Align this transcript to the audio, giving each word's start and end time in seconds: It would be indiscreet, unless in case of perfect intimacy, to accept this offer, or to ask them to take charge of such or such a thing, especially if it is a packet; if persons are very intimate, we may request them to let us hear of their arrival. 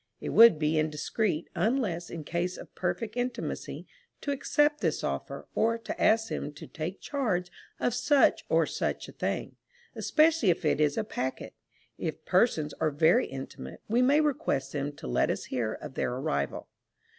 It 0.19 0.29
would 0.29 0.57
be 0.57 0.79
indiscreet, 0.79 1.47
unless 1.53 2.09
in 2.09 2.23
case 2.23 2.57
of 2.57 2.73
perfect 2.73 3.15
intimacy, 3.15 3.85
to 4.21 4.31
accept 4.31 4.81
this 4.81 5.03
offer, 5.03 5.47
or 5.53 5.77
to 5.77 6.01
ask 6.01 6.29
them 6.29 6.53
to 6.53 6.65
take 6.65 6.99
charge 7.01 7.51
of 7.79 7.93
such 7.93 8.43
or 8.49 8.65
such 8.65 9.07
a 9.07 9.11
thing, 9.11 9.57
especially 9.93 10.49
if 10.49 10.65
it 10.65 10.81
is 10.81 10.97
a 10.97 11.03
packet; 11.03 11.53
if 11.99 12.25
persons 12.25 12.73
are 12.79 12.89
very 12.89 13.27
intimate, 13.27 13.81
we 13.87 14.01
may 14.01 14.19
request 14.21 14.71
them 14.71 14.91
to 14.93 15.05
let 15.07 15.29
us 15.29 15.43
hear 15.53 15.73
of 15.73 15.93
their 15.93 16.15
arrival. 16.15 16.67